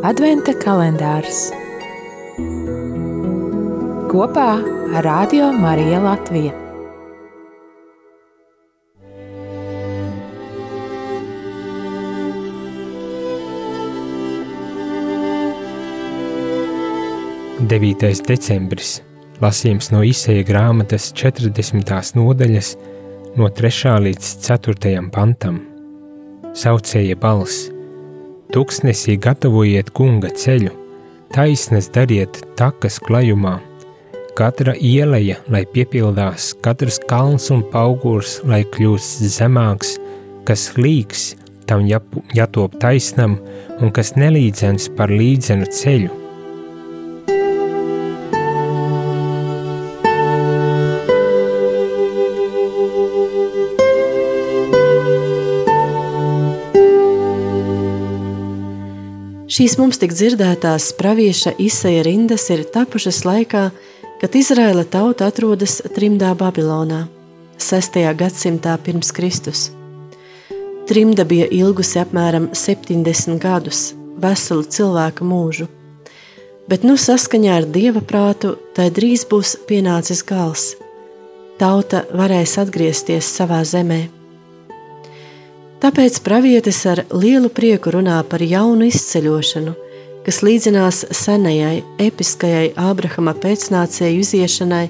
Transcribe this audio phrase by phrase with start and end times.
[0.00, 1.50] Adventa kalendārs
[4.08, 4.46] kopā
[4.96, 6.52] ar Radio Mariju Latviju.
[17.68, 19.02] Devītais decembris
[19.44, 21.92] lasījums no izseja grāmatas 40.
[22.16, 22.70] nodaļas
[23.36, 23.92] no 3.
[24.06, 24.96] līdz 4.
[25.12, 25.60] pantam.
[26.56, 27.68] Saucēja balss
[28.50, 30.72] Tuksnesī gatavojiet kunga ceļu,
[31.30, 33.60] taisnes dariet takas klajumā.
[34.34, 39.94] Katra ieleja, lai piepildās, katrs kalns un augurs, lai kļūst zemāks,
[40.48, 41.28] kas līks,
[41.70, 43.38] tam jātop taisnam,
[43.78, 46.19] un kas nelīdzens par līdzenu ceļu
[59.60, 63.66] Šīs mums tik dzirdētās pravieša izsaja rindas ir tapušas laikā,
[64.16, 67.02] kad Izraēla tauta atrodas trimdā Babilonā,
[67.60, 67.98] 6.
[68.16, 69.66] gadsimtā pirms Kristus.
[70.88, 73.82] Trimda bija ilgusi apmēram 70 gadus,
[74.16, 75.66] veselu cilvēka mūžu,
[76.64, 80.70] bet nu saskaņā ar dieva prātu tai drīz būs pienācis gals.
[81.60, 84.00] Tauta varēs atgriezties savā zemē.
[85.80, 89.72] Tāpēc pravietis ar lielu prieku runā par jaunu izceļošanu,
[90.26, 94.82] kas līdzinās senajai, episkajai Ābrahama pēcnācēju iziešanai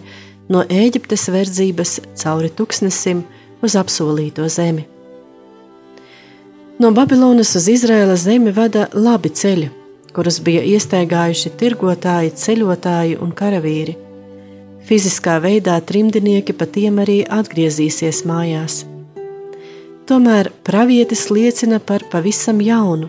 [0.50, 3.22] no Ēģiptes verdzības cauri tuksnesim
[3.62, 4.88] uz apsolīto zemi.
[6.82, 9.70] No Babilonas uz Izraēlas zemi vada labi ceļi,
[10.10, 13.94] kurus bija iestaigājuši tirgotāji, ceļotāji un karavīri.
[14.90, 18.82] Fiziskā veidā trimdinieki pa tiem arī atgriezīsies mājās.
[20.10, 23.06] Tomēr pravietis liecina par pavisam jaunu,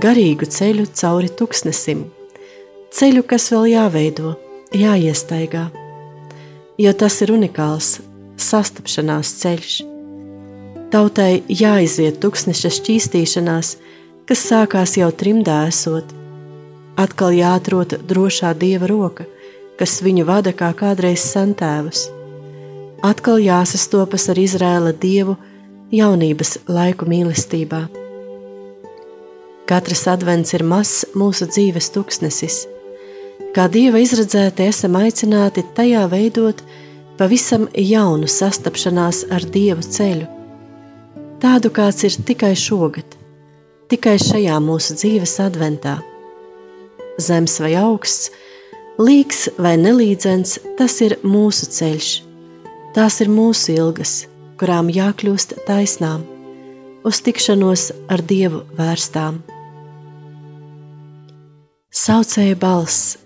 [0.00, 2.06] garīgu ceļu cauri tuksnesim,
[2.88, 4.32] ceļu, kas vēl jāveido,
[4.72, 5.66] jāiestaigā,
[6.80, 7.98] jo tas ir unikāls
[8.40, 9.76] sastapšanās ceļš.
[10.96, 13.76] Tautai jāiziet tuksneša šķīstīšanās,
[14.24, 16.16] kas sākās jau trimdā esot.
[16.96, 19.28] Atkal jāatrod drošā dieva roka,
[19.76, 22.08] kas viņu vada kā kādreiz sentēvus.
[23.04, 25.36] Atkal jāsastopas ar Izrēla dievu,
[25.92, 27.82] jaunības laiku mīlestībā.
[29.68, 32.62] Katrs advents ir mazs mūsu dzīves tuksnesis.
[33.52, 36.62] Kā dieva izredzēti, esam aicināti tajā veidot
[37.20, 40.30] pavisam jaunu sastapšanās ar dievu ceļu.
[41.42, 43.18] Tādu kāds ir tikai šogad,
[43.92, 45.98] tikai šajā mūsu dzīves adventā.
[47.20, 48.32] Zemes vai augsts,
[48.96, 52.12] līks vai nelīdzens, tas ir mūsu ceļš,
[52.96, 54.22] tās ir mūsu ilgas
[54.62, 56.20] kurām jākļūst taisnām,
[57.02, 59.40] uz tikšanos ar Dievu vērstām.
[61.90, 63.16] Saucēja balss,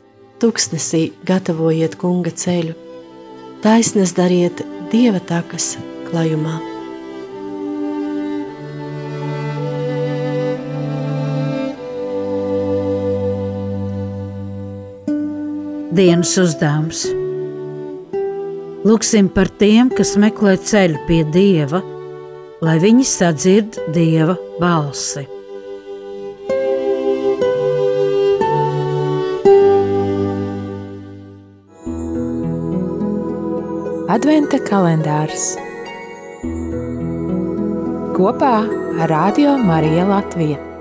[0.40, 2.72] tuksnesī gatavojiet kunga ceļu,
[3.60, 5.74] taisnes dariet Dieva takas
[6.08, 6.56] klajumā.
[16.00, 17.04] Dienas uzdevums
[18.86, 21.80] Lūksim par tiem, kas meklē ceļu pie Dieva,
[22.62, 25.24] lai viņi sadzird Dieva balsi.
[34.16, 35.48] Adventa kalendārs
[38.14, 38.54] kopā
[39.02, 40.75] ar Radio Mariju Latviju.